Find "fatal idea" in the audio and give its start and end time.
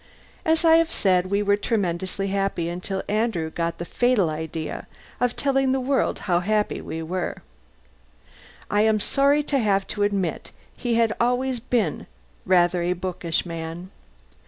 3.85-4.87